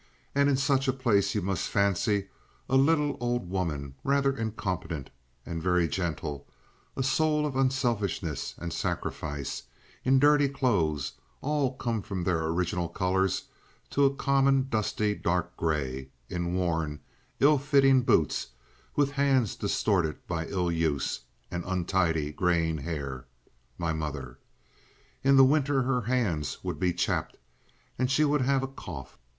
[0.33, 2.29] And in such a place you must fancy
[2.67, 5.11] a little old woman, rather incompetent
[5.45, 6.47] and very gentle,
[6.97, 9.61] a soul of unselfishness and sacrifice,
[10.03, 13.43] in dirty clothes, all come from their original colors
[13.91, 16.99] to a common dusty dark gray, in worn,
[17.39, 18.47] ill fitting boots,
[18.95, 21.19] with hands distorted by ill use,
[21.51, 24.39] and untidy graying hair—my mother.
[25.23, 27.37] In the winter her hands would be "chapped,"
[27.99, 29.15] and she would have a cough.